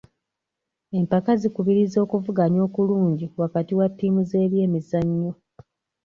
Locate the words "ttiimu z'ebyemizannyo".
3.91-5.31